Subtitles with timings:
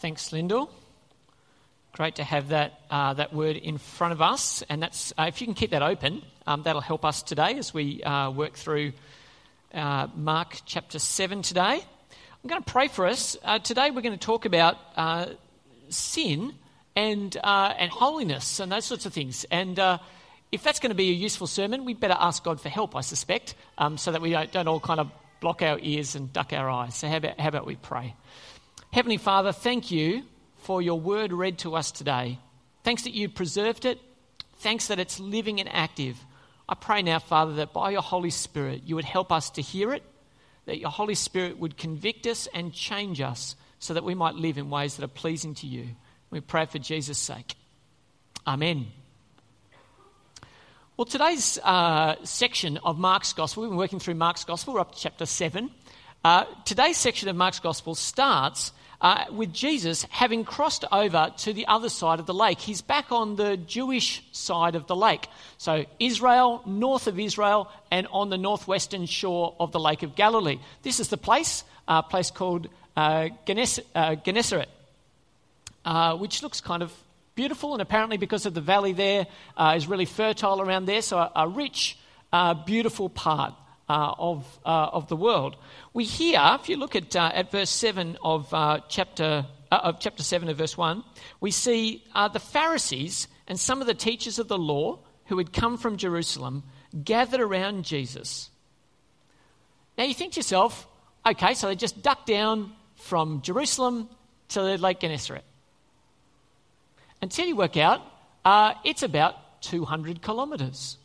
[0.00, 0.70] Thanks, Lyndall.
[1.92, 4.62] Great to have that, uh, that word in front of us.
[4.70, 7.74] And that's, uh, if you can keep that open, um, that'll help us today as
[7.74, 8.94] we uh, work through
[9.74, 11.82] uh, Mark chapter 7 today.
[11.82, 13.36] I'm going to pray for us.
[13.44, 15.26] Uh, today we're going to talk about uh,
[15.90, 16.54] sin
[16.96, 19.44] and, and holiness and those sorts of things.
[19.50, 19.78] And
[20.50, 23.02] if that's going to be a useful sermon, we'd better ask God for help, I
[23.02, 25.10] suspect, um, so that we don't, don't all kind of
[25.40, 26.94] block our ears and duck our eyes.
[26.94, 28.14] So, how about, how about we pray?
[28.92, 30.24] Heavenly Father, thank you
[30.58, 32.40] for your word read to us today.
[32.82, 34.00] Thanks that you preserved it.
[34.56, 36.16] Thanks that it's living and active.
[36.68, 39.94] I pray now, Father, that by your Holy Spirit you would help us to hear
[39.94, 40.02] it,
[40.66, 44.58] that your Holy Spirit would convict us and change us so that we might live
[44.58, 45.90] in ways that are pleasing to you.
[46.30, 47.54] We pray for Jesus' sake.
[48.44, 48.88] Amen.
[50.96, 54.96] Well, today's uh, section of Mark's Gospel, we've been working through Mark's Gospel, we're up
[54.96, 55.70] to chapter 7.
[56.24, 61.66] Uh, today's section of Mark's Gospel starts uh, with Jesus having crossed over to the
[61.66, 62.60] other side of the lake.
[62.60, 65.26] He's back on the Jewish side of the lake.
[65.58, 70.58] So, Israel, north of Israel, and on the northwestern shore of the Lake of Galilee.
[70.82, 74.68] This is the place, a place called uh, uh Gennesaret,
[75.84, 76.92] uh, which looks kind of
[77.34, 79.26] beautiful, and apparently, because of the valley there,
[79.56, 81.00] uh, is really fertile around there.
[81.00, 81.96] So, a, a rich,
[82.66, 83.54] beautiful part
[84.18, 85.56] of, of the world
[85.92, 89.98] we hear, if you look at, uh, at verse 7 of, uh, chapter, uh, of
[89.98, 91.02] chapter 7 of verse 1,
[91.40, 95.52] we see uh, the Pharisees and some of the teachers of the law who had
[95.52, 96.62] come from Jerusalem
[97.04, 98.50] gathered around Jesus.
[99.98, 100.86] Now you think to yourself,
[101.26, 104.08] okay, so they just ducked down from Jerusalem
[104.50, 105.44] to Lake Gennesaret.
[107.20, 108.00] Until you work out,
[108.44, 110.96] uh, it's about 200 kilometres.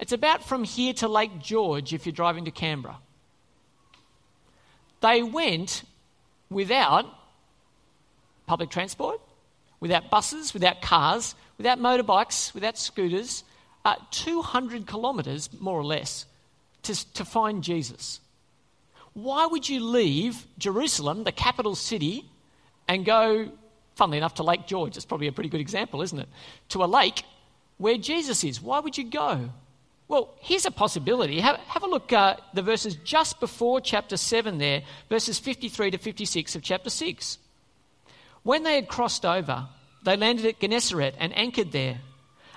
[0.00, 2.96] It's about from here to Lake George if you're driving to Canberra.
[5.02, 5.84] They went
[6.48, 7.04] without
[8.46, 9.20] public transport,
[9.78, 13.44] without buses, without cars, without motorbikes, without scooters,
[13.84, 16.24] uh, 200 kilometres, more or less,
[16.82, 18.20] to, to find Jesus.
[19.12, 22.24] Why would you leave Jerusalem, the capital city,
[22.88, 23.52] and go,
[23.96, 24.96] funnily enough, to Lake George?
[24.96, 26.28] It's probably a pretty good example, isn't it?
[26.70, 27.22] To a lake
[27.76, 28.62] where Jesus is.
[28.62, 29.50] Why would you go?
[30.10, 31.38] Well, here's a possibility.
[31.38, 35.92] Have, have a look at uh, the verses just before chapter 7 there, verses 53
[35.92, 37.38] to 56 of chapter 6.
[38.42, 39.68] When they had crossed over,
[40.04, 42.00] they landed at Gennesaret and anchored there.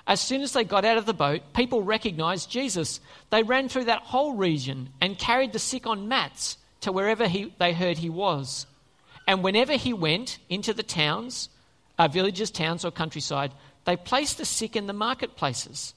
[0.04, 2.98] As soon as they got out of the boat, people recognized Jesus.
[3.30, 7.54] They ran through that whole region and carried the sick on mats to wherever he,
[7.60, 8.66] they heard he was.
[9.28, 11.50] And whenever he went into the towns,
[12.00, 13.52] uh, villages, towns, or countryside,
[13.84, 15.94] they placed the sick in the marketplaces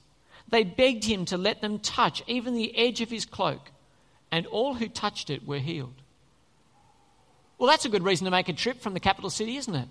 [0.50, 3.70] they begged him to let them touch even the edge of his cloak,
[4.30, 5.94] and all who touched it were healed.
[7.58, 9.88] Well, that's a good reason to make a trip from the capital city, isn't it?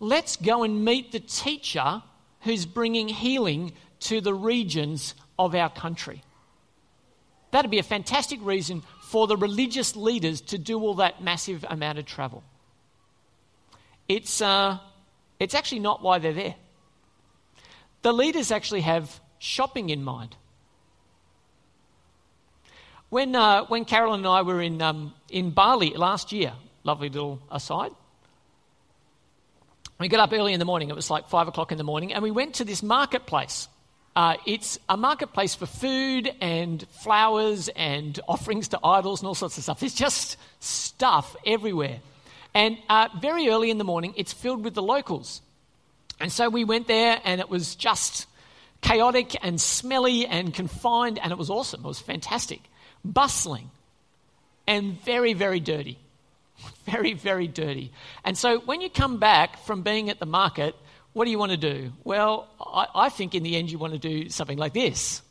[0.00, 2.02] Let's go and meet the teacher
[2.40, 6.22] who's bringing healing to the regions of our country.
[7.50, 11.98] That'd be a fantastic reason for the religious leaders to do all that massive amount
[11.98, 12.42] of travel.
[14.08, 14.78] It's, uh,
[15.40, 16.54] it's actually not why they're there.
[18.02, 20.36] The leaders actually have shopping in mind.
[23.10, 26.52] When, uh, when Carolyn and I were in, um, in Bali last year,
[26.84, 27.92] lovely little aside,
[29.98, 30.90] we got up early in the morning.
[30.90, 33.68] It was like five o'clock in the morning, and we went to this marketplace.
[34.14, 39.56] Uh, it's a marketplace for food and flowers and offerings to idols and all sorts
[39.58, 39.80] of stuff.
[39.80, 41.98] There's just stuff everywhere.
[42.54, 45.40] And uh, very early in the morning, it's filled with the locals.
[46.20, 48.27] And so we went there, and it was just
[48.80, 51.84] chaotic and smelly and confined, and it was awesome.
[51.84, 52.60] It was fantastic.
[53.04, 53.70] Bustling
[54.66, 55.98] and very, very dirty.
[56.86, 57.92] Very, very dirty.
[58.24, 60.74] And so when you come back from being at the market,
[61.12, 61.92] what do you want to do?
[62.02, 65.22] Well, I, I think in the end you want to do something like this.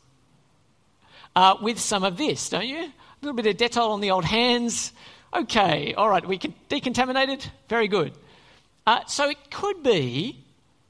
[1.36, 2.78] Uh, with some of this, don't you?
[2.78, 4.92] A little bit of Dettol on the old hands.
[5.34, 7.50] Okay, all right, we can decontaminate it.
[7.68, 8.12] Very good.
[8.86, 10.42] Uh, so it could be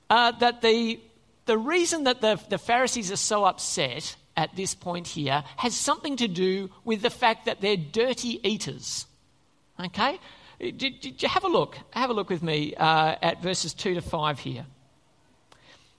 [0.09, 1.01] uh, that the
[1.49, 6.15] the reason that the, the Pharisees are so upset at this point here has something
[6.17, 9.07] to do with the fact that they're dirty eaters.
[9.81, 10.21] Okay?
[10.61, 11.79] Did, did you have a look?
[11.93, 14.67] Have a look with me uh, at verses 2 to 5 here.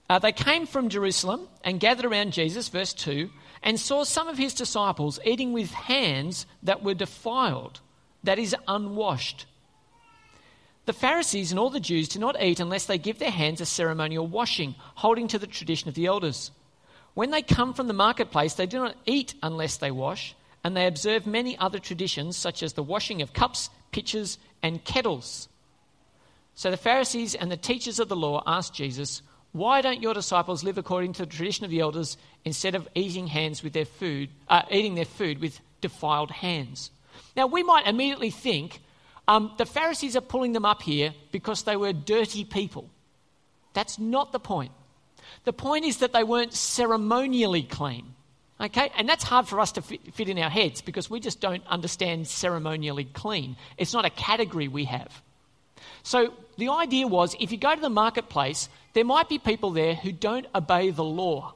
[0.08, 3.32] Uh, they came from Jerusalem and gathered around Jesus, verse 2,
[3.64, 7.80] and saw some of his disciples eating with hands that were defiled,
[8.24, 9.48] that is, unwashed.
[10.90, 13.66] The Pharisees and all the Jews do not eat unless they give their hands a
[13.68, 16.50] ceremonial washing, holding to the tradition of the elders.
[17.14, 20.34] When they come from the marketplace, they do not eat unless they wash,
[20.64, 25.48] and they observe many other traditions, such as the washing of cups, pitchers, and kettles.
[26.56, 29.22] So the Pharisees and the teachers of the law asked Jesus,
[29.52, 33.28] Why don't your disciples live according to the tradition of the elders instead of eating
[33.28, 36.90] hands with their food, uh, eating their food with defiled hands?
[37.36, 38.82] Now we might immediately think
[39.30, 42.90] um, the Pharisees are pulling them up here because they were dirty people.
[43.74, 44.72] That's not the point.
[45.44, 48.16] The point is that they weren't ceremonially clean.
[48.60, 48.92] Okay?
[48.98, 51.66] And that's hard for us to fit, fit, in our heads because we just don't
[51.68, 53.56] understand ceremonially clean.
[53.78, 55.22] It's not a category we have.
[56.02, 59.94] So the idea was if you go to the marketplace, there might be people there
[59.94, 61.54] who don't obey the law.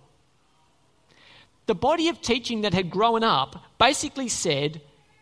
[1.66, 4.80] The body of teaching that had grown up basically said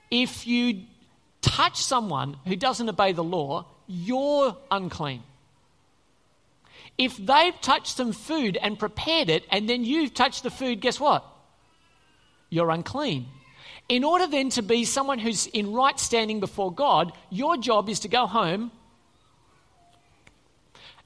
[0.09, 0.81] if you
[1.41, 5.23] touch someone who doesn't obey the law, you're unclean.
[6.97, 10.99] If they've touched some food and prepared it, and then you've touched the food, guess
[10.99, 11.25] what?
[12.49, 13.27] You're unclean.
[13.89, 18.01] In order then to be someone who's in right standing before God, your job is
[18.01, 18.71] to go home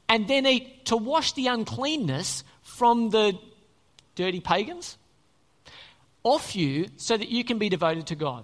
[0.07, 3.37] and then eat to wash the uncleanness from the
[4.15, 4.97] dirty pagans
[6.23, 8.43] off you so that you can be devoted to God.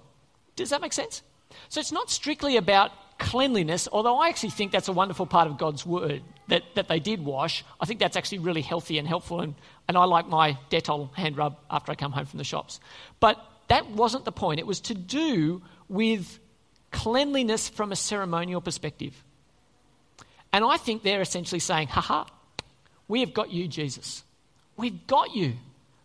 [0.56, 1.22] Does that make sense?
[1.68, 5.56] So it's not strictly about cleanliness, although I actually think that's a wonderful part of
[5.56, 7.64] God's word that, that they did wash.
[7.80, 9.54] I think that's actually really healthy and helpful, and,
[9.88, 12.80] and I like my Dettol hand rub after I come home from the shops.
[13.20, 13.38] But
[13.68, 14.60] that wasn't the point.
[14.60, 16.38] It was to do with
[16.90, 19.14] cleanliness from a ceremonial perspective.
[20.52, 22.24] And I think they're essentially saying, haha,
[23.08, 24.24] we have got you, Jesus.
[24.76, 25.54] We've got you.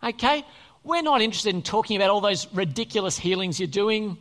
[0.03, 0.45] Okay?
[0.83, 4.17] We're not interested in talking about all those ridiculous healings you're doing.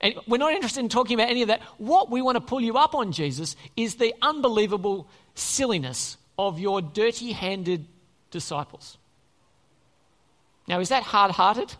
[0.00, 1.60] And we're not interested in talking about any of that.
[1.78, 6.80] What we want to pull you up on, Jesus, is the unbelievable silliness of your
[6.80, 7.86] dirty handed
[8.30, 8.96] disciples.
[10.66, 11.74] Now, is that hard hearted?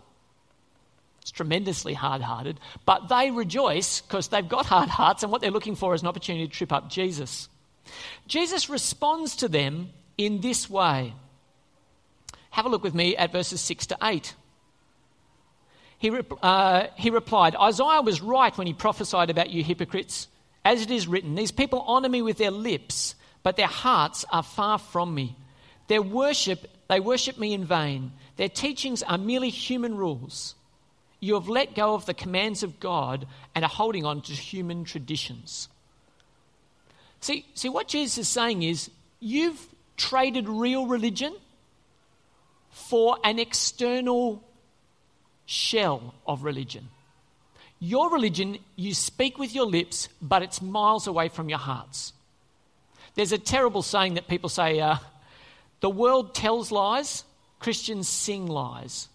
[1.23, 5.51] It's tremendously hard hearted, but they rejoice because they've got hard hearts, and what they're
[5.51, 7.49] looking for is an opportunity to trip up Jesus.
[8.27, 11.15] Jesus responds to them in this way.
[12.51, 14.35] Have a look with me at verses 6 to 8
[16.01, 16.11] he,
[16.43, 20.29] uh, he replied, Isaiah was right when he prophesied about you hypocrites.
[20.65, 24.43] As it is written, these people honor me with their lips, but their hearts are
[24.43, 25.37] far from me.
[25.89, 28.13] Their worship, they worship me in vain.
[28.39, 30.55] Their teachings are merely human rules.
[31.21, 34.85] You have let go of the commands of God and are holding on to human
[34.85, 35.69] traditions.
[37.21, 39.69] See, see what Jesus is saying is you've
[39.99, 41.37] traded real religion
[42.71, 44.43] for an external
[45.51, 46.89] shell of religion.
[47.81, 52.13] Your religion, you speak with your lips, but it's miles away from your hearts.
[53.17, 54.99] There's a terrible saying that people say uh,
[55.81, 57.25] the world tells lies,
[57.59, 59.09] Christians sing lies.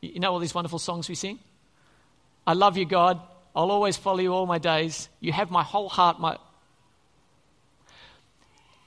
[0.00, 1.38] You know all these wonderful songs we sing?
[2.46, 3.20] I love you, God.
[3.54, 5.10] I'll always follow you all my days.
[5.20, 6.38] You have my whole heart, my.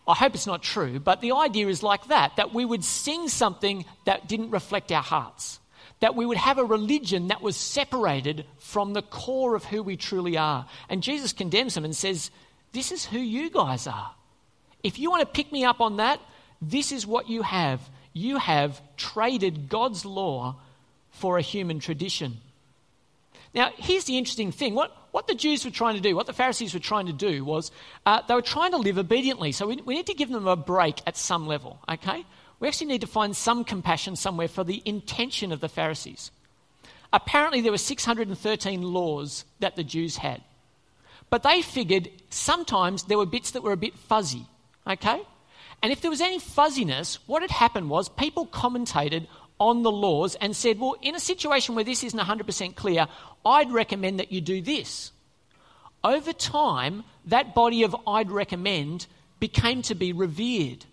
[0.07, 3.27] I hope it's not true, but the idea is like that that we would sing
[3.27, 5.59] something that didn't reflect our hearts
[5.99, 9.97] that we would have a religion that was separated from the core of who we
[9.97, 10.65] truly are.
[10.89, 12.31] And Jesus condemns them and says,
[12.73, 14.13] This is who you guys are.
[14.83, 16.19] If you want to pick me up on that,
[16.61, 17.81] this is what you have.
[18.13, 20.57] You have traded God's law
[21.09, 22.37] for a human tradition.
[23.53, 24.75] Now, here's the interesting thing.
[24.75, 27.45] What, what the Jews were trying to do, what the Pharisees were trying to do,
[27.45, 27.71] was
[28.05, 29.53] uh, they were trying to live obediently.
[29.53, 32.25] So we, we need to give them a break at some level, okay?
[32.59, 36.31] We actually need to find some compassion somewhere for the intention of the Pharisees.
[37.11, 40.41] Apparently, there were 613 laws that the Jews had.
[41.29, 44.45] But they figured sometimes there were bits that were a bit fuzzy,
[44.87, 45.21] okay?
[45.81, 49.27] And if there was any fuzziness, what had happened was people commentated
[49.59, 53.07] on the laws and said, well, in a situation where this isn't 100% clear,
[53.45, 55.11] I'd recommend that you do this.
[56.03, 59.07] Over time, that body of I'd recommend
[59.39, 60.85] became to be revered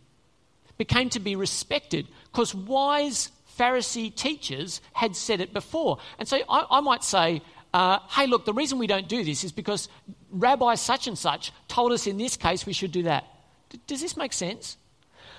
[0.83, 5.99] became to be respected because wise Pharisee teachers had said it before.
[6.19, 7.41] And so I, I might say,
[7.73, 9.89] uh, hey, look, the reason we don't do this is because
[10.33, 13.25] Rabbi such and such told us in this case we should do that.
[13.71, 14.77] D- does this make sense?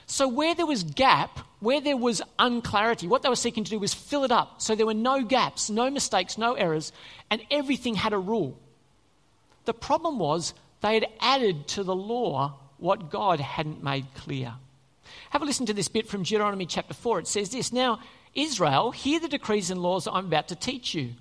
[0.06, 3.80] So, where there was gap, where there was unclarity, what they were seeking to do
[3.80, 4.62] was fill it up.
[4.62, 6.94] So, there were no gaps, no mistakes, no errors,
[7.30, 8.58] and everything had a rule.
[9.66, 14.54] The problem was they had added to the law what God hadn't made clear.
[15.34, 17.22] Have a listen to this bit from Deuteronomy chapter 4.
[17.22, 18.00] It says this Now,
[18.36, 21.16] Israel, hear the decrees and laws I'm about to teach you.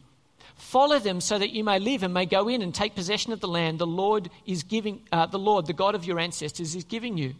[0.55, 3.41] Follow them so that you may live and may go in and take possession of
[3.41, 6.85] the land the Lord is giving, uh, the Lord, the God of your ancestors, is
[6.85, 7.35] giving you.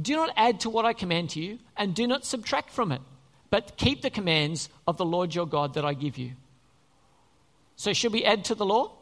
[0.00, 3.00] Do not add to what I command to you, and do not subtract from it,
[3.50, 6.34] but keep the commands of the Lord your God that I give you.
[7.74, 8.92] So, should we add to the law?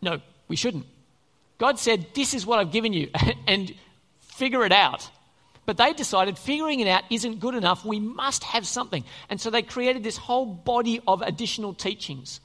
[0.00, 0.86] No, we shouldn't.
[1.58, 3.10] God said, This is what I've given you,
[3.46, 3.74] and
[4.36, 5.10] figure it out.
[5.66, 7.84] But they decided figuring it out isn't good enough.
[7.84, 9.04] We must have something.
[9.28, 12.40] And so they created this whole body of additional teachings.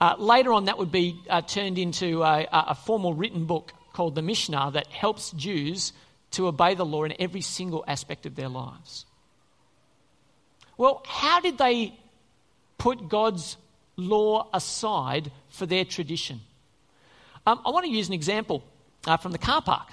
[0.00, 4.14] Uh, later on, that would be uh, turned into a, a formal written book called
[4.14, 5.92] the Mishnah that helps Jews
[6.30, 9.04] to obey the law in every single aspect of their lives.
[10.76, 11.98] Well, how did they
[12.78, 13.56] put God's
[13.96, 16.40] law aside for their tradition?
[17.46, 18.62] Um, I want to use an example
[19.06, 19.88] uh, from the car park.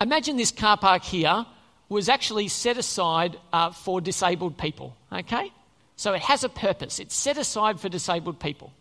[0.00, 1.44] Imagine this car park here
[1.88, 5.52] was actually set aside uh, for disabled people, okay?
[5.96, 6.98] So it has a purpose.
[6.98, 8.72] It's set aside for disabled people.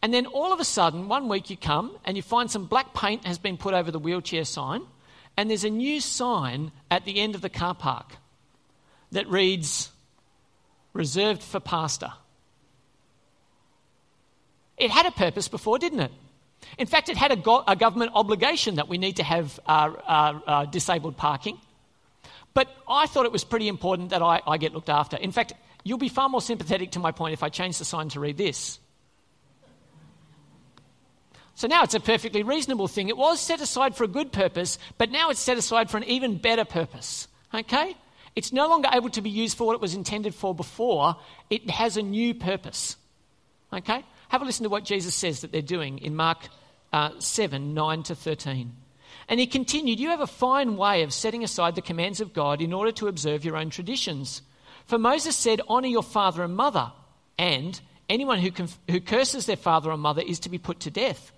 [0.00, 2.94] And then all of a sudden, one week you come and you find some black
[2.94, 4.82] paint has been put over the wheelchair sign,
[5.36, 8.16] and there's a new sign at the end of the car park
[9.12, 9.90] that reads,
[10.92, 12.12] Reserved for Pastor.
[14.76, 16.12] It had a purpose before, didn't it?
[16.78, 19.92] In fact, it had a, go- a government obligation that we need to have uh,
[20.06, 21.58] uh, uh, disabled parking.
[22.52, 25.16] But I thought it was pretty important that I, I get looked after.
[25.16, 25.52] In fact,
[25.82, 28.36] you'll be far more sympathetic to my point if I change the sign to read
[28.36, 28.78] this.
[31.56, 33.08] So now it's a perfectly reasonable thing.
[33.08, 36.04] It was set aside for a good purpose, but now it's set aside for an
[36.04, 37.28] even better purpose.
[37.52, 37.96] Okay?
[38.34, 41.16] It's no longer able to be used for what it was intended for before,
[41.50, 42.96] it has a new purpose.
[43.72, 44.04] Okay?
[44.34, 46.48] Have a listen to what Jesus says that they're doing in Mark
[46.92, 48.72] uh, 7 9 to 13.
[49.28, 52.60] And he continued, You have a fine way of setting aside the commands of God
[52.60, 54.42] in order to observe your own traditions.
[54.86, 56.90] For Moses said, Honour your father and mother,
[57.38, 60.90] and anyone who, conf- who curses their father or mother is to be put to
[60.90, 61.30] death.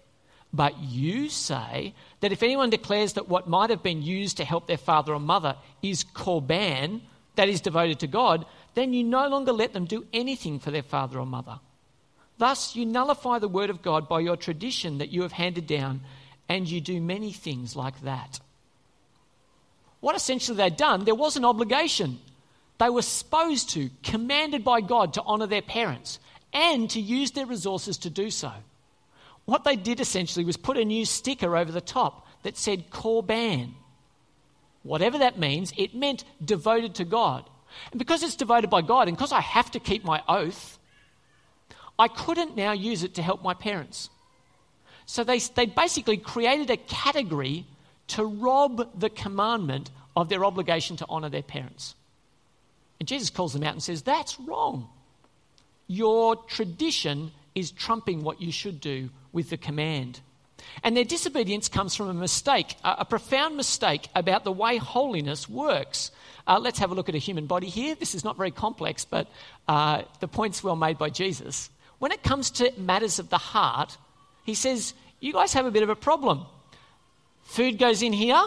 [0.50, 4.68] But you say that if anyone declares that what might have been used to help
[4.68, 7.02] their father or mother is korban,
[7.34, 10.82] that is devoted to God, then you no longer let them do anything for their
[10.82, 11.60] father or mother.
[12.38, 16.00] Thus, you nullify the word of God by your tradition that you have handed down,
[16.48, 18.40] and you do many things like that.
[20.00, 22.18] What essentially they'd done, there was an obligation.
[22.78, 26.18] They were supposed to, commanded by God, to honour their parents
[26.52, 28.52] and to use their resources to do so.
[29.46, 33.72] What they did essentially was put a new sticker over the top that said Korban.
[34.82, 37.48] Whatever that means, it meant devoted to God.
[37.90, 40.78] And because it's devoted by God, and because I have to keep my oath,
[41.98, 44.10] I couldn't now use it to help my parents.
[45.06, 47.64] So they, they basically created a category
[48.08, 51.94] to rob the commandment of their obligation to honour their parents.
[52.98, 54.88] And Jesus calls them out and says, That's wrong.
[55.86, 60.20] Your tradition is trumping what you should do with the command.
[60.82, 65.48] And their disobedience comes from a mistake, a, a profound mistake about the way holiness
[65.48, 66.10] works.
[66.46, 67.94] Uh, let's have a look at a human body here.
[67.94, 69.28] This is not very complex, but
[69.68, 71.70] uh, the point's well made by Jesus.
[71.98, 73.96] When it comes to matters of the heart,
[74.44, 76.46] he says, You guys have a bit of a problem.
[77.42, 78.42] Food goes in here,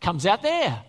[0.00, 0.82] comes out there.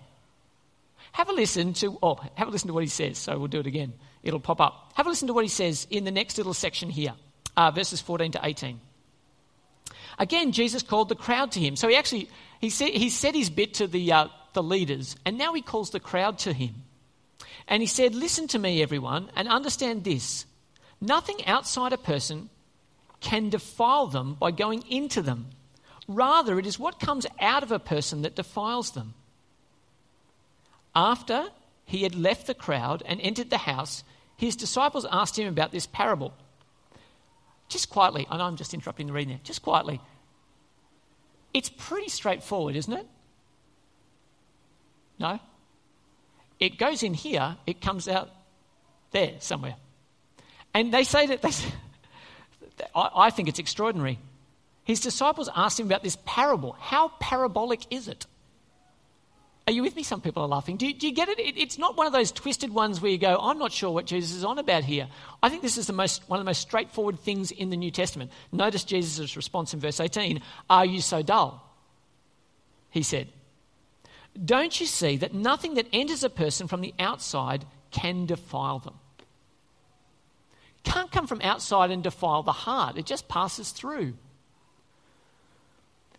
[1.12, 3.18] Have a listen to, oh, have a listen to what he says.
[3.18, 4.92] So we'll do it again it'll pop up.
[4.96, 7.14] Have a listen to what he says in the next little section here,
[7.56, 8.80] uh, verses 14 to 18.
[10.18, 11.76] Again, Jesus called the crowd to him.
[11.76, 15.38] So he actually he said, he said his bit to the, uh, the leaders, and
[15.38, 16.76] now he calls the crowd to him.
[17.68, 20.46] And he said, Listen to me, everyone, and understand this.
[21.02, 22.50] Nothing outside a person
[23.20, 25.48] can defile them by going into them.
[26.08, 29.14] Rather, it is what comes out of a person that defiles them.
[30.96, 31.50] After
[31.86, 34.04] he had left the crowd and entered the house,
[34.36, 36.34] his disciples asked him about this parable.
[37.68, 40.02] Just quietly, I know I'm just interrupting the reading there, just quietly.
[41.54, 43.08] It's pretty straightforward, isn't it?
[45.20, 45.40] No?
[46.60, 48.30] It goes in here, it comes out
[49.12, 49.76] there somewhere.
[50.74, 51.52] And they say that, they,
[52.96, 54.20] I, I think it's extraordinary.
[54.84, 56.76] His disciples asked him about this parable.
[56.80, 58.26] How parabolic is it?
[59.68, 60.02] Are you with me?
[60.02, 60.78] Some people are laughing.
[60.78, 61.38] Do you, do you get it?
[61.38, 61.56] it?
[61.56, 64.36] It's not one of those twisted ones where you go, I'm not sure what Jesus
[64.36, 65.08] is on about here.
[65.44, 67.92] I think this is the most, one of the most straightforward things in the New
[67.92, 68.32] Testament.
[68.52, 71.64] Notice Jesus' response in verse 18 Are you so dull?
[72.90, 73.28] He said,
[74.44, 78.96] Don't you see that nothing that enters a person from the outside can defile them?
[80.84, 84.14] Can't come from outside and defile the heart, it just passes through.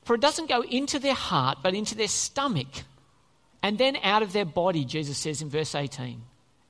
[0.05, 2.85] For it doesn't go into their heart, but into their stomach
[3.62, 6.23] and then out of their body, Jesus says in verse 18.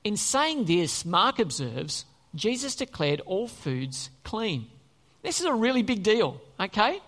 [0.05, 2.05] In saying this, Mark observes,
[2.35, 4.67] Jesus declared all foods clean.
[5.23, 7.01] This is a really big deal, okay?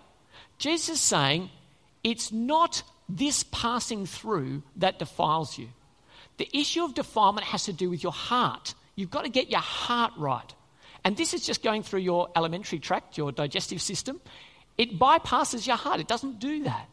[0.57, 1.49] Jesus is saying
[2.03, 5.69] it's not this passing through that defiles you.
[6.37, 8.73] The issue of defilement has to do with your heart.
[8.95, 10.53] You've got to get your heart right.
[11.03, 14.21] And this is just going through your alimentary tract, your digestive system.
[14.77, 15.99] It bypasses your heart.
[15.99, 16.87] It doesn't do that.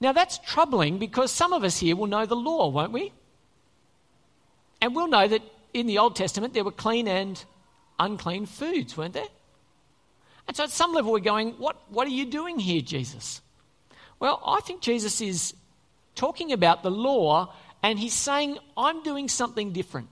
[0.00, 3.12] Now, that's troubling because some of us here will know the law, won't we?
[4.82, 5.42] And we'll know that
[5.72, 7.42] in the Old Testament there were clean and
[7.98, 9.28] unclean foods, weren't there?
[10.46, 13.40] And so at some level we're going, what, what are you doing here, Jesus?
[14.18, 15.54] Well, I think Jesus is
[16.14, 20.08] talking about the law and he's saying, I'm doing something different.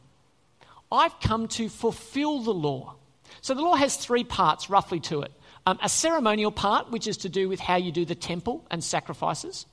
[0.93, 2.95] I've come to fulfill the law.
[3.41, 5.33] So the law has three parts roughly to it
[5.67, 8.85] um, a ceremonial part, which is to do with how you do the temple and
[8.85, 9.67] sacrifices,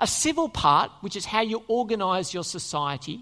[0.00, 3.20] a civil part, which is how you organise your society,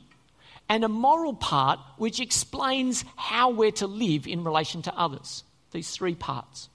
[0.68, 5.44] and a moral part, which explains how we're to live in relation to others.
[5.72, 6.68] These three parts.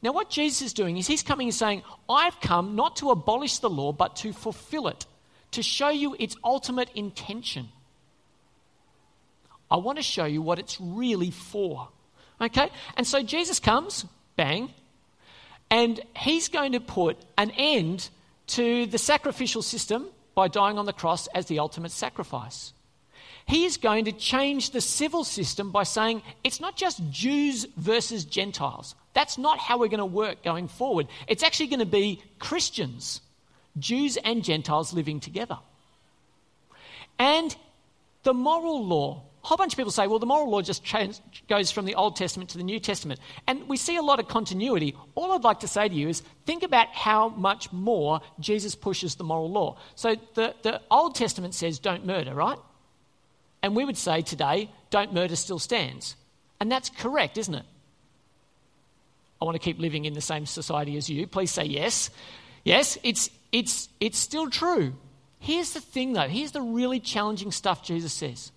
[0.00, 3.58] Now, what Jesus is doing is he's coming and saying, I've come not to abolish
[3.58, 5.06] the law, but to fulfill it,
[5.52, 7.68] to show you its ultimate intention.
[9.70, 11.88] I want to show you what it's really for.
[12.40, 12.70] Okay?
[12.96, 14.72] And so Jesus comes, bang,
[15.70, 18.08] and he's going to put an end
[18.48, 22.72] to the sacrificial system by dying on the cross as the ultimate sacrifice.
[23.48, 28.26] He is going to change the civil system by saying it's not just Jews versus
[28.26, 28.94] Gentiles.
[29.14, 31.08] That's not how we're going to work going forward.
[31.26, 33.22] It's actually going to be Christians,
[33.78, 35.58] Jews and Gentiles living together.
[37.18, 37.56] And
[38.22, 39.22] the moral law.
[39.42, 40.84] A whole bunch of people say, well, the moral law just
[41.48, 43.18] goes from the Old Testament to the New Testament.
[43.46, 44.94] And we see a lot of continuity.
[45.14, 49.14] All I'd like to say to you is think about how much more Jesus pushes
[49.14, 49.78] the moral law.
[49.94, 52.58] So the, the Old Testament says don't murder, right?
[53.62, 56.16] And we would say today, don't murder still stands.
[56.60, 57.64] And that's correct, isn't it?
[59.40, 61.26] I want to keep living in the same society as you.
[61.26, 62.10] Please say yes.
[62.64, 64.94] Yes, it's, it's, it's still true.
[65.38, 66.28] Here's the thing, though.
[66.28, 68.50] Here's the really challenging stuff Jesus says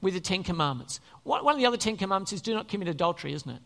[0.00, 1.00] with the Ten Commandments.
[1.24, 3.60] One, of the other Ten Commandments is do not commit adultery, isn't it?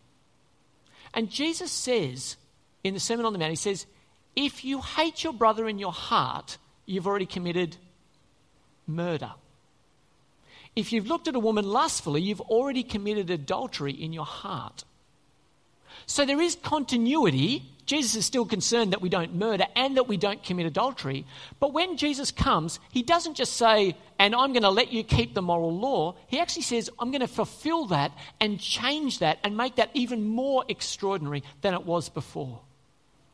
[1.13, 2.35] And Jesus says
[2.83, 3.85] in the Sermon on the Mount, He says,
[4.35, 7.77] if you hate your brother in your heart, you've already committed
[8.85, 9.31] murder.
[10.75, 14.83] If you've looked at a woman lustfully, you've already committed adultery in your heart.
[16.05, 17.63] So there is continuity.
[17.85, 21.25] Jesus is still concerned that we don't murder and that we don't commit adultery.
[21.59, 25.33] But when Jesus comes, he doesn't just say, and I'm going to let you keep
[25.33, 26.15] the moral law.
[26.27, 30.27] He actually says, I'm going to fulfill that and change that and make that even
[30.27, 32.59] more extraordinary than it was before.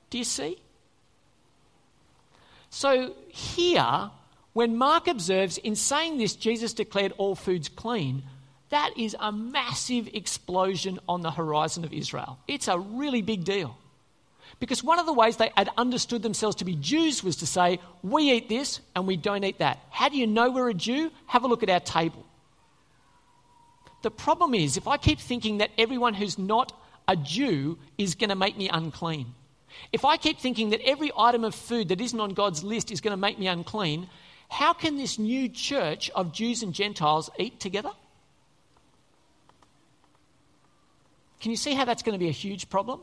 [0.10, 0.58] Do you see?
[2.70, 4.12] So here,
[4.54, 8.24] when Mark observes, in saying this, Jesus declared all foods clean,
[8.70, 12.40] that is a massive explosion on the horizon of Israel.
[12.48, 13.78] It's a really big deal.
[14.60, 17.80] Because one of the ways they had understood themselves to be Jews was to say,
[18.04, 19.80] we eat this and we don't eat that.
[19.90, 21.12] How do you know we're a Jew?
[21.28, 22.26] Have a look at our table.
[24.04, 26.74] The problem is, if I keep thinking that everyone who's not
[27.08, 29.34] a Jew is going to make me unclean,
[29.92, 33.02] if I keep thinking that every item of food that isn't on God's list is
[33.02, 34.10] going to make me unclean,
[34.52, 37.92] how can this new church of Jews and Gentiles eat together?
[41.40, 43.00] Can you see how that's going to be a huge problem?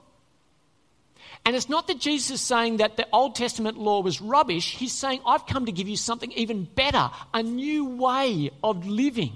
[1.46, 4.76] And it's not that Jesus is saying that the Old Testament law was rubbish.
[4.76, 9.32] He's saying, I've come to give you something even better, a new way of living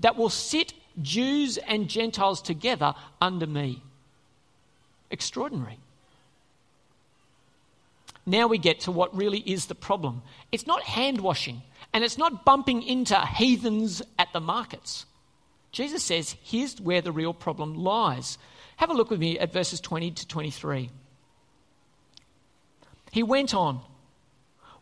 [0.00, 3.80] that will sit Jews and Gentiles together under me.
[5.12, 5.78] Extraordinary.
[8.24, 10.22] Now we get to what really is the problem.
[10.52, 15.06] It's not hand washing, and it's not bumping into heathens at the markets.
[15.72, 18.38] Jesus says, here's where the real problem lies.
[18.76, 20.90] Have a look with me at verses 20 to 23.
[23.10, 23.80] He went on,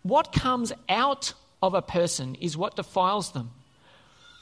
[0.03, 3.51] What comes out of a person is what defiles them.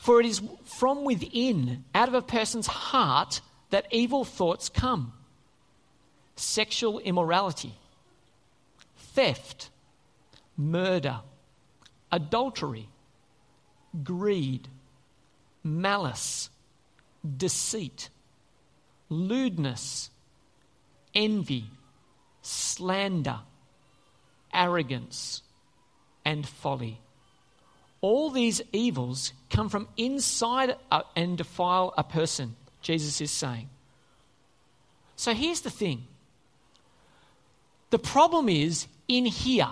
[0.00, 5.12] For it is from within, out of a person's heart, that evil thoughts come
[6.36, 7.74] sexual immorality,
[9.18, 9.70] theft,
[10.56, 11.18] murder,
[12.12, 12.88] adultery,
[14.04, 14.68] greed
[15.64, 16.50] malice,
[17.36, 18.10] deceit,
[19.08, 20.10] lewdness,
[21.16, 21.64] envy,
[22.42, 23.40] slander,
[24.54, 25.42] arrogance,
[26.24, 27.00] and folly.
[28.00, 30.76] All these evils come from inside
[31.16, 33.68] and defile a person, Jesus is saying.
[35.16, 36.06] So here's the thing
[37.90, 39.68] the problem is in here.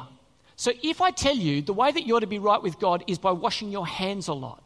[0.56, 3.18] So if I tell you the way that you're to be right with God is
[3.18, 4.62] by washing your hands a lot,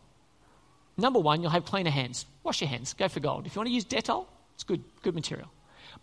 [1.00, 2.26] Number one, you'll have cleaner hands.
[2.42, 2.92] Wash your hands.
[2.92, 3.46] Go for gold.
[3.46, 5.48] If you want to use Dettol, it's good, good material.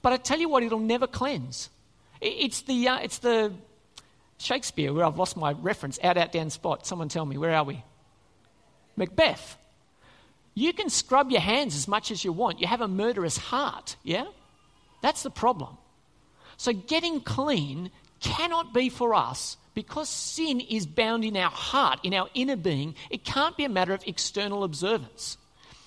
[0.02, 1.70] But I tell you what, it'll never cleanse.
[2.20, 3.54] It's the, uh, it's the
[4.40, 6.00] Shakespeare where I've lost my reference.
[6.04, 6.88] Out, out, down, spot.
[6.88, 7.84] Someone tell me, where are we?
[8.96, 9.58] Macbeth.
[10.56, 12.60] You can scrub your hands as much as you want.
[12.60, 14.26] You have a murderous heart, yeah?
[15.02, 15.78] That's the problem.
[16.58, 22.14] So getting clean cannot be for us because sin is bound in our heart, in
[22.14, 22.96] our inner being.
[23.10, 25.38] It can't be a matter of external observance.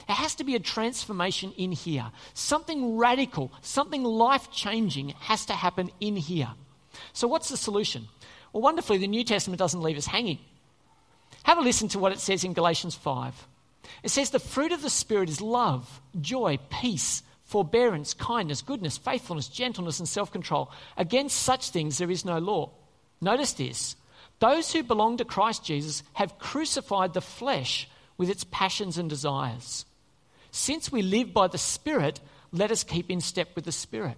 [0.09, 2.11] It has to be a transformation in here.
[2.35, 6.51] Something radical, something life changing has to happen in here.
[7.13, 8.09] So, what's the solution?
[8.53, 10.39] Well, wonderfully, the New Testament doesn't leave us hanging.
[11.45, 13.47] Have a listen to what it says in Galatians 5.
[14.03, 19.49] It says, The fruit of the Spirit is love, joy, peace, forbearance, kindness, goodness, faithfulness,
[19.49, 20.71] gentleness, and self control.
[20.97, 22.71] Against such things there is no law.
[23.21, 23.97] Notice this
[24.39, 29.85] those who belong to Christ Jesus have crucified the flesh with its passions and desires.
[30.53, 32.21] Since we live by the Spirit,
[32.53, 34.17] let us keep in step with the Spirit.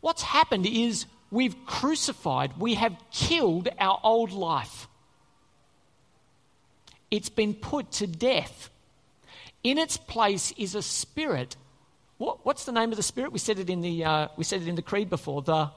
[0.00, 4.86] What's happened is we've crucified, we have killed our old life.
[7.10, 8.70] It's been put to death.
[9.62, 11.56] In its place is a spirit.
[12.18, 13.32] What, what's the name of the spirit?
[13.32, 15.42] We said it in the, uh, we said it in the creed before.
[15.42, 15.70] The,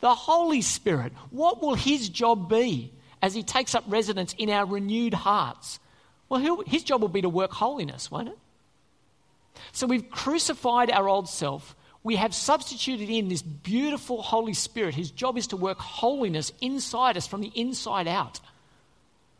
[0.00, 1.12] the Holy Spirit.
[1.30, 5.78] What will his job be as he takes up residence in our renewed hearts?
[6.28, 8.38] Well, his job will be to work holiness, won't it?
[9.72, 11.76] So we've crucified our old self.
[12.02, 14.94] We have substituted in this beautiful Holy Spirit.
[14.94, 18.40] His job is to work holiness inside us from the inside out.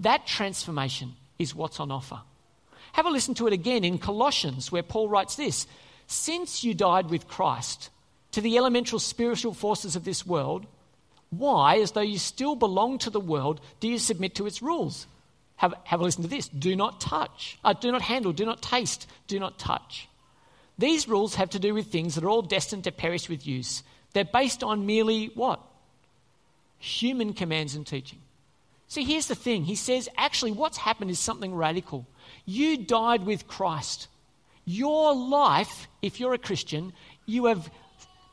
[0.01, 2.21] That transformation is what's on offer.
[2.93, 5.67] Have a listen to it again in Colossians, where Paul writes this
[6.07, 7.91] Since you died with Christ
[8.33, 10.67] to the elemental spiritual forces of this world,
[11.31, 15.07] why, as though you still belong to the world, do you submit to its rules?
[15.57, 18.63] Have, have a listen to this do not touch, uh, do not handle, do not
[18.63, 20.09] taste, do not touch.
[20.79, 23.83] These rules have to do with things that are all destined to perish with use.
[24.13, 25.61] They're based on merely what?
[26.79, 28.19] Human commands and teaching.
[28.89, 29.65] See, here's the thing.
[29.65, 32.07] He says, actually, what's happened is something radical.
[32.45, 34.09] You died with Christ.
[34.67, 36.93] Your life, if you're a Christian,
[37.25, 37.71] you have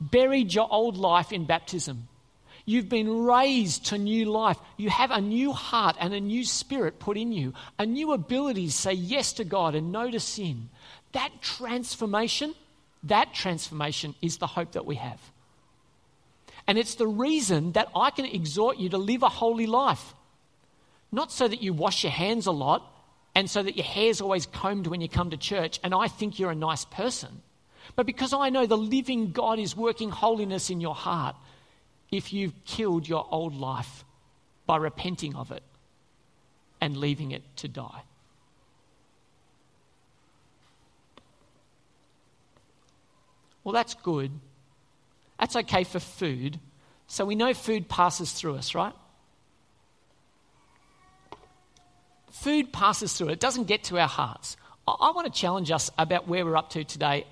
[0.02, 2.08] buried your old life in baptism.
[2.65, 4.58] You've been raised to new life.
[4.78, 8.67] You have a new heart and a new spirit put in you, a new ability
[8.67, 10.69] to say yes to God and no to sin.
[11.12, 12.56] That transformation,
[13.04, 15.19] that transformation is the hope that we have.
[16.65, 20.13] And it's the reason that I can exhort you to live a holy life.
[21.12, 22.89] Not so that you wash your hands a lot
[23.36, 26.39] and so that your hair's always combed when you come to church and I think
[26.39, 27.41] you're a nice person,
[27.96, 31.36] but because I know the living God is working holiness in your heart
[32.12, 34.04] if you've killed your old life
[34.65, 35.63] by repenting of it
[36.80, 38.04] and leaving it to die.
[43.63, 44.32] Well, that's good.
[45.39, 46.60] That's okay for food.
[47.08, 48.93] So we know food passes through us, right?
[52.34, 54.58] Food passes through, it it doesn't get to our hearts.
[54.88, 57.28] I want to challenge us about where we're up to today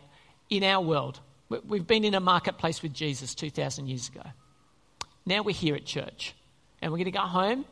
[0.52, 1.20] in our world.
[1.50, 4.22] We've been in a marketplace with Jesus 2,000 years ago.
[5.26, 6.36] Now we're here at church,
[6.82, 7.66] and we're going to go home,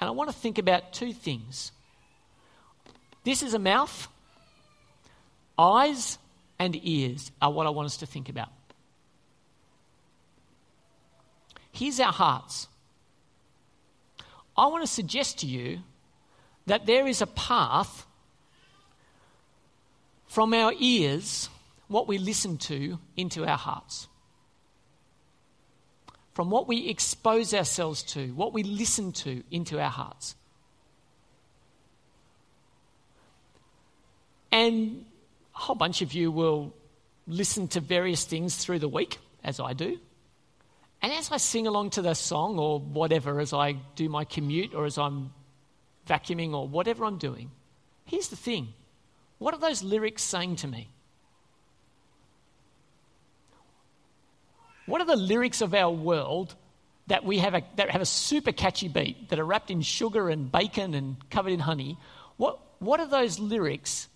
[0.00, 1.72] and I want to think about two things.
[3.22, 4.08] This is a mouth,
[5.58, 6.18] eyes
[6.58, 8.48] and ears are what I want us to think about.
[11.70, 12.66] Here's our hearts.
[14.56, 15.80] I want to suggest to you
[16.66, 18.06] that there is a path
[20.26, 21.48] from our ears,
[21.88, 24.08] what we listen to, into our hearts.
[26.34, 30.34] From what we expose ourselves to, what we listen to, into our hearts.
[34.52, 35.06] And
[35.54, 36.74] a whole bunch of you will
[37.26, 39.98] listen to various things through the week, as I do.
[41.00, 44.74] And as I sing along to the song or whatever, as I do my commute
[44.74, 45.32] or as I'm
[46.06, 47.50] vacuuming or whatever I'm doing,
[48.04, 48.72] here's the thing
[49.38, 50.88] what are those lyrics saying to me?
[54.86, 56.54] What are the lyrics of our world
[57.08, 60.28] that we have a, that have a super catchy beat, that are wrapped in sugar
[60.28, 61.98] and bacon and covered in honey?
[62.36, 64.08] What, what are those lyrics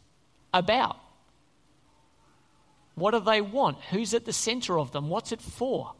[0.55, 0.97] about?
[2.95, 3.79] What do they want?
[3.91, 5.09] Who's at the center of them?
[5.09, 5.93] What's it for?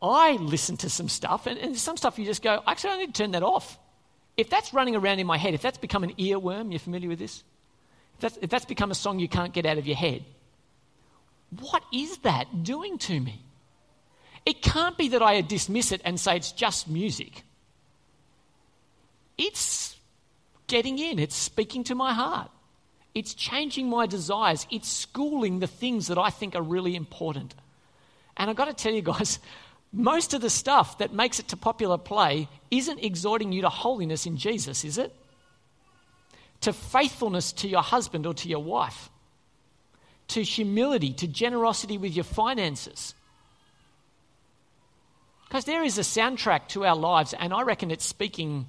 [0.00, 3.14] I listen to some stuff, and, and some stuff you just go, actually, I need
[3.14, 3.78] to turn that off.
[4.36, 7.18] If that's running around in my head, if that's become an earworm, you're familiar with
[7.18, 7.42] this?
[8.16, 10.24] If that's, if that's become a song you can't get out of your head,
[11.60, 13.42] what is that doing to me?
[14.44, 17.42] It can't be that I dismiss it and say it's just music.
[19.38, 19.96] It's
[20.66, 22.50] getting in, it's speaking to my heart,
[23.14, 27.54] it's changing my desires, it's schooling the things that I think are really important.
[28.36, 29.38] And I've got to tell you guys,
[29.96, 34.26] most of the stuff that makes it to popular play isn't exhorting you to holiness
[34.26, 35.12] in Jesus, is it?
[36.62, 39.10] to faithfulness to your husband or to your wife,
[40.28, 43.14] to humility, to generosity with your finances.
[45.46, 48.66] Because there is a soundtrack to our lives, and I reckon it's speaking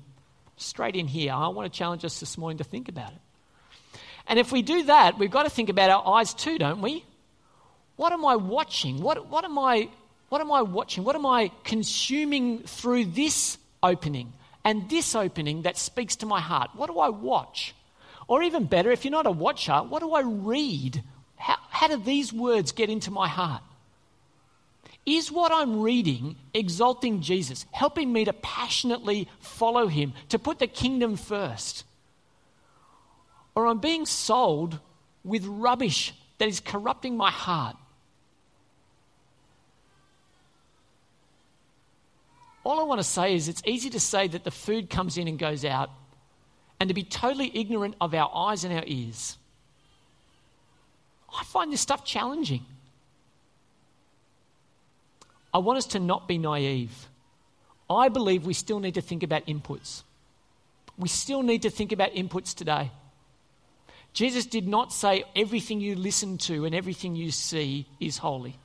[0.57, 1.33] straight in here.
[1.33, 3.99] I want to challenge us this morning to think about it.
[4.27, 7.03] And if we do that, we've got to think about our eyes too, don't we?
[7.95, 9.01] What am I watching?
[9.01, 9.89] What, what, am, I,
[10.29, 11.03] what am I watching?
[11.03, 16.71] What am I consuming through this opening and this opening that speaks to my heart?
[16.73, 17.73] What do I watch?
[18.27, 21.03] Or even better, if you're not a watcher, what do I read?
[21.37, 23.63] How, how do these words get into my heart?
[25.05, 30.67] Is what I'm reading exalting Jesus, helping me to passionately follow him, to put the
[30.67, 31.85] kingdom first?
[33.57, 34.79] or I'm being sold
[35.23, 37.75] with rubbish that is corrupting my heart.
[42.67, 45.29] All I want to say is it's easy to say that the food comes in
[45.29, 45.89] and goes out,
[46.81, 49.37] and to be totally ignorant of our eyes and our ears.
[51.33, 52.65] I find this stuff challenging.
[55.53, 57.07] I want us to not be naive.
[57.89, 60.03] I believe we still need to think about inputs.
[60.97, 62.91] We still need to think about inputs today.
[64.11, 68.57] Jesus did not say everything you listen to and everything you see is holy.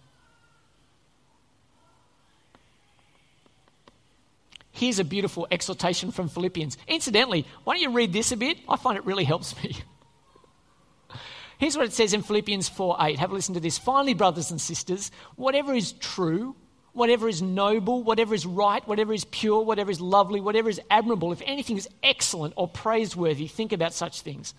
[4.73, 6.79] Here's a beautiful exhortation from Philippians.
[6.89, 8.59] Incidentally, why don't you read this a bit?
[8.69, 9.77] I find it really helps me.
[11.59, 13.19] Here's what it says in Philippians 4 8.
[13.19, 13.79] Have a listen to this.
[13.79, 16.57] Finally, brothers and sisters, whatever is true,
[16.93, 21.33] whatever is noble, whatever is right, whatever is pure, whatever is lovely, whatever is admirable,
[21.33, 24.55] if anything is excellent or praiseworthy, think about such things.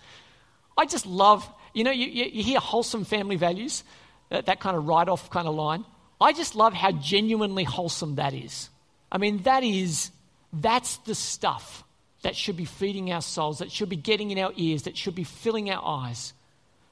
[0.78, 3.84] I just love, you know, you, you hear wholesome family values,
[4.30, 5.84] that, that kind of write off kind of line.
[6.20, 8.70] I just love how genuinely wholesome that is.
[9.14, 10.10] I mean, that is,
[10.52, 11.84] that's the stuff
[12.22, 15.14] that should be feeding our souls, that should be getting in our ears, that should
[15.14, 16.32] be filling our eyes.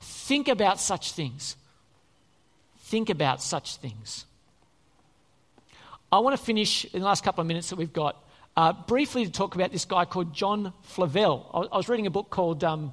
[0.01, 1.57] Think about such things.
[2.79, 4.25] Think about such things.
[6.13, 8.23] I want to finish in the last couple of minutes that we've got
[8.57, 11.69] uh, briefly to talk about this guy called John Flavel.
[11.73, 12.93] I, was reading a book called um,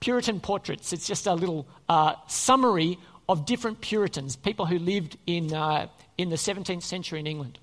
[0.00, 0.92] Puritan portraits.
[0.92, 5.86] It's just a little uh, summary of different Puritans, people who lived in, uh,
[6.18, 7.58] in the 17th century in England.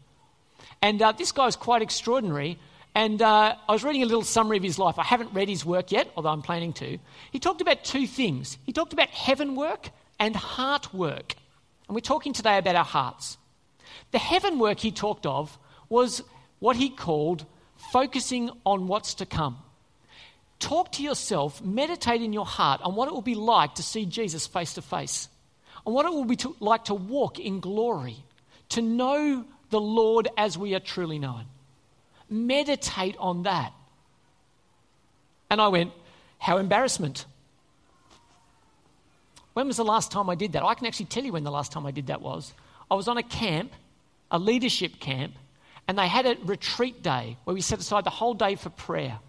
[0.83, 2.59] And uh, this guy was quite extraordinary.
[2.93, 4.99] And uh, I was reading a little summary of his life.
[4.99, 6.99] I haven't read his work yet, although I'm planning to.
[7.31, 8.57] He talked about two things.
[8.65, 11.35] He talked about heaven work and heart work.
[11.87, 13.37] And we're talking today about our hearts.
[14.11, 16.21] The heaven work he talked of was
[16.59, 17.45] what he called
[17.93, 19.59] focusing on what's to come.
[20.59, 24.05] Talk to yourself, meditate in your heart on what it will be like to see
[24.05, 25.29] Jesus face to face,
[25.85, 28.17] on what it will be to, like to walk in glory,
[28.69, 31.45] to know the Lord as we are truly known.
[32.29, 33.73] Meditate on that.
[35.49, 35.91] And I went,
[36.37, 37.25] How embarrassment.
[39.53, 40.63] When was the last time I did that?
[40.63, 42.53] I can actually tell you when the last time I did that was.
[42.89, 43.71] I was on a camp,
[44.29, 45.33] a leadership camp,
[45.87, 49.19] and they had a retreat day where we set aside the whole day for prayer.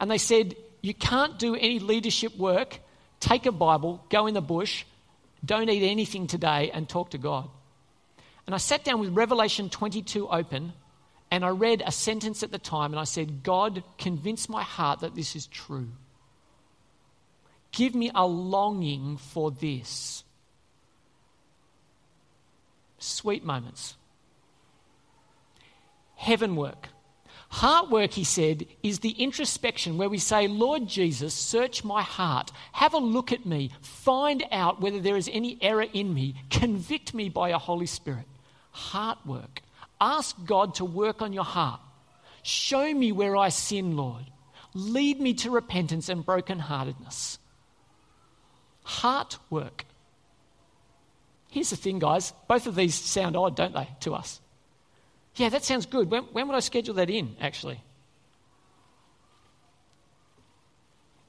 [0.00, 2.78] And they said, you can't do any leadership work,
[3.20, 4.84] take a Bible, go in the bush,
[5.44, 7.48] don't eat anything today, and talk to God.
[8.46, 10.72] And I sat down with Revelation 22 open,
[11.30, 15.00] and I read a sentence at the time, and I said, God, convince my heart
[15.00, 15.88] that this is true.
[17.72, 20.22] Give me a longing for this.
[22.98, 23.96] Sweet moments.
[26.14, 26.88] Heaven work.
[27.48, 32.50] Heart work, he said, is the introspection where we say, Lord Jesus, search my heart.
[32.72, 33.70] Have a look at me.
[33.80, 36.34] Find out whether there is any error in me.
[36.50, 38.26] Convict me by your Holy Spirit.
[38.74, 39.62] Heart work.
[40.00, 41.80] Ask God to work on your heart.
[42.42, 44.24] Show me where I sin, Lord.
[44.74, 47.38] Lead me to repentance and brokenheartedness.
[48.82, 49.86] Heart work.
[51.50, 52.32] Here's the thing, guys.
[52.48, 54.40] Both of these sound odd, don't they, to us?
[55.36, 56.10] Yeah, that sounds good.
[56.10, 57.80] When, when would I schedule that in, actually?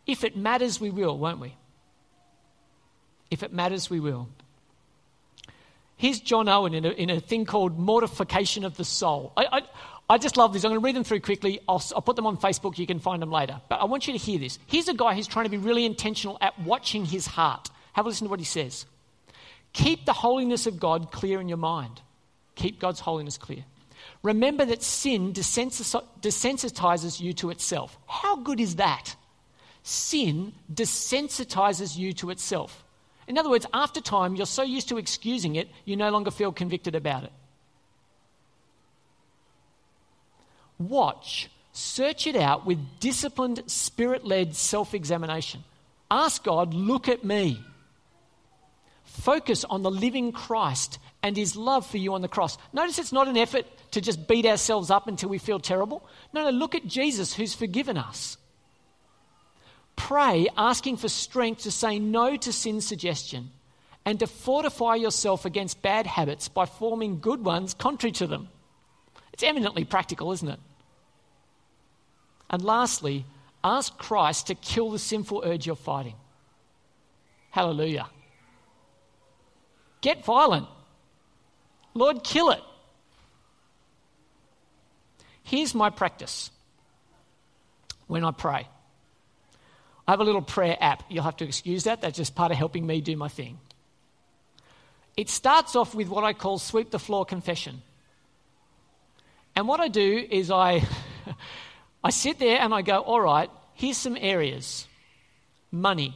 [0.08, 1.56] If it matters, we will, won't we?
[3.30, 4.30] If it matters, we will.
[5.98, 9.32] Here's John Owen in a, in a thing called Mortification of the Soul.
[9.38, 9.62] I, I,
[10.10, 10.64] I just love this.
[10.64, 11.60] I'm going to read them through quickly.
[11.68, 12.78] I'll, I'll, put them on Facebook.
[12.78, 13.60] You can find them later.
[13.70, 14.60] But I want you to hear this.
[14.68, 17.70] Here's a guy who's trying to be really intentional at watching his heart.
[17.94, 18.86] Have a listen to what he says.
[19.74, 22.02] Keep the holiness of God clear in your mind.
[22.56, 23.66] Keep God's holiness clear.
[24.22, 27.98] Remember that sin desensitizes you to itself.
[28.08, 29.16] How good is that?
[29.84, 32.85] Sin desensitizes you to itself.
[33.28, 36.52] In other words, after time, you're so used to excusing it, you no longer feel
[36.52, 37.32] convicted about it.
[40.78, 45.62] Watch Search it out with disciplined, spirit led self examination.
[46.10, 47.62] Ask God, look at me.
[49.04, 52.58] Focus on the living Christ and his love for you on the cross.
[52.72, 56.02] Notice it's not an effort to just beat ourselves up until we feel terrible.
[56.32, 58.38] No, no, look at Jesus who's forgiven us.
[59.96, 63.52] Pray asking for strength to say no to sin suggestion
[64.06, 68.50] and to fortify yourself against bad habits by forming good ones contrary to them.
[69.34, 70.60] It's eminently practical, isn't it?
[72.50, 73.26] And lastly,
[73.64, 76.16] ask Christ to kill the sinful urge you're fighting.
[77.50, 78.08] Hallelujah.
[80.02, 80.68] Get violent.
[81.94, 82.62] Lord, kill it.
[85.44, 86.52] Here's my practice
[88.08, 88.68] when I pray.
[90.08, 91.04] I have a little prayer app.
[91.10, 92.02] You'll have to excuse that.
[92.02, 93.60] That's just part of helping me do my thing.
[95.18, 97.82] It starts off with what I call sweep the floor confession.
[99.56, 100.84] And what I do is I,
[102.04, 104.88] I sit there and I go, all right, here's some areas
[105.72, 106.15] money,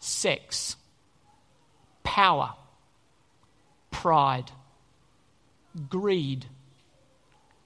[0.00, 0.76] sex,
[2.02, 2.54] power,
[3.90, 4.50] pride,
[5.88, 6.46] greed,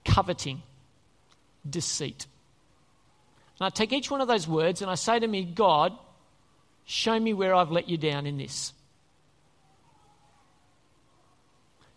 [0.04, 0.62] coveting,
[1.68, 2.26] deceit.
[3.58, 5.92] And I take each one of those words and I say to me, God,
[6.84, 8.72] show me where I've let you down in this.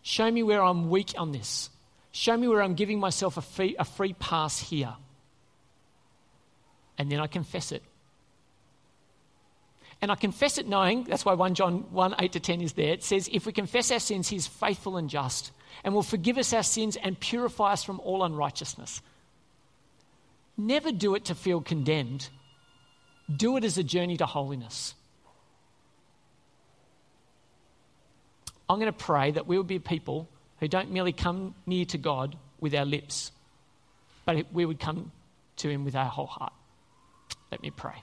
[0.02, 1.70] Show me where I'm weak on this.
[2.10, 4.94] Show me where I'm giving myself a free, a free pass here.
[6.98, 7.82] And then I confess it.
[10.00, 12.92] And I confess it knowing, that's why 1 John 1 8 to 10 is there.
[12.92, 15.52] It says, If we confess our sins, He is faithful and just
[15.84, 19.02] and will forgive us our sins and purify us from all unrighteousness.
[20.56, 22.28] Never do it to feel condemned,
[23.34, 24.94] do it as a journey to holiness.
[28.68, 30.28] I'm going to pray that we will be people
[30.60, 33.32] who don't merely come near to God with our lips,
[34.24, 35.10] but we would come
[35.56, 36.52] to Him with our whole heart.
[37.50, 38.02] Let me pray.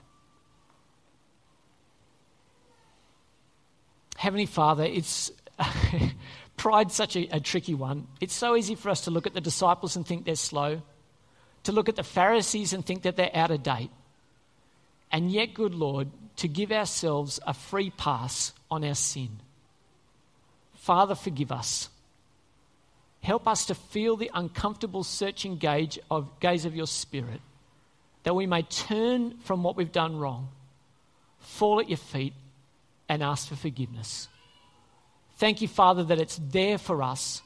[4.16, 5.32] Heavenly Father, it's
[6.56, 8.06] pride's such a, a tricky one.
[8.20, 10.82] It's so easy for us to look at the disciples and think they're slow,
[11.64, 13.90] to look at the Pharisees and think that they're out of date.
[15.12, 19.40] And yet, good Lord, to give ourselves a free pass on our sin.
[20.74, 21.88] Father, forgive us.
[23.22, 27.40] Help us to feel the uncomfortable searching gaze of, gaze of your Spirit,
[28.22, 30.48] that we may turn from what we've done wrong,
[31.38, 32.32] fall at your feet,
[33.08, 34.28] and ask for forgiveness.
[35.36, 37.42] Thank you, Father, that it's there for us.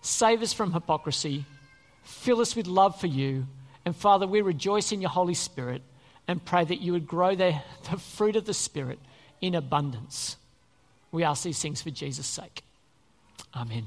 [0.00, 1.44] Save us from hypocrisy,
[2.02, 3.46] fill us with love for you,
[3.84, 5.82] and Father, we rejoice in your Holy Spirit
[6.28, 7.60] and pray that you would grow the,
[7.90, 8.98] the fruit of the Spirit
[9.40, 10.36] in abundance.
[11.10, 12.62] We ask these things for Jesus' sake.
[13.54, 13.84] Amen.